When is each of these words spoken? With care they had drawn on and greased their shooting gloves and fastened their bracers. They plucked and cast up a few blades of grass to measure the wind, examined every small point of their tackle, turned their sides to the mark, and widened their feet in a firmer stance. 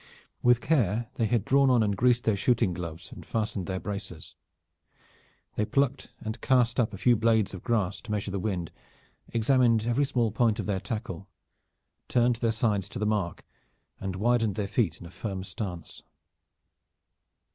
With 0.41 0.61
care 0.61 1.11
they 1.17 1.27
had 1.27 1.45
drawn 1.45 1.69
on 1.69 1.83
and 1.83 1.95
greased 1.95 2.23
their 2.23 2.35
shooting 2.35 2.73
gloves 2.73 3.11
and 3.11 3.23
fastened 3.23 3.67
their 3.67 3.79
bracers. 3.79 4.35
They 5.57 5.63
plucked 5.63 6.11
and 6.21 6.41
cast 6.41 6.79
up 6.79 6.91
a 6.91 6.97
few 6.97 7.15
blades 7.15 7.53
of 7.53 7.61
grass 7.63 8.01
to 8.01 8.11
measure 8.11 8.31
the 8.31 8.39
wind, 8.39 8.71
examined 9.27 9.85
every 9.85 10.05
small 10.05 10.31
point 10.31 10.57
of 10.59 10.65
their 10.65 10.79
tackle, 10.79 11.29
turned 12.07 12.37
their 12.37 12.51
sides 12.51 12.89
to 12.89 12.97
the 12.97 13.05
mark, 13.05 13.45
and 13.99 14.15
widened 14.15 14.55
their 14.55 14.67
feet 14.67 14.99
in 14.99 15.05
a 15.05 15.11
firmer 15.11 15.43
stance. 15.43 16.01